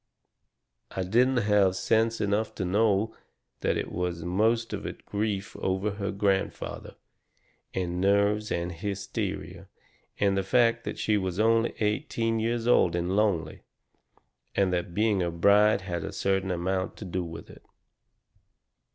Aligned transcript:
"I 0.89 1.03
didn't 1.03 1.43
have 1.43 1.75
sense 1.75 2.19
enough 2.19 2.55
to 2.55 2.65
know 2.65 3.15
that 3.59 3.77
it 3.77 3.91
was 3.91 4.23
most 4.25 4.73
of 4.73 4.83
it 4.87 5.05
grief 5.05 5.55
over 5.57 5.91
her 5.91 6.09
grandfather, 6.11 6.95
and 7.75 8.01
nerves 8.01 8.51
and 8.51 8.71
hysteria, 8.71 9.67
and 10.19 10.35
the 10.35 10.41
fact 10.41 10.85
that 10.85 10.97
she 10.97 11.17
was 11.19 11.39
only 11.39 11.75
eighteen 11.79 12.39
years 12.39 12.65
old 12.65 12.95
and 12.95 13.15
lonely, 13.15 13.61
and 14.55 14.73
that 14.73 14.95
being 14.95 15.21
a 15.21 15.29
bride 15.29 15.81
had 15.81 16.03
a 16.03 16.11
certain 16.11 16.49
amount 16.49 16.97
to 16.97 17.05
do 17.05 17.23
with 17.23 17.51
it. 17.51 17.63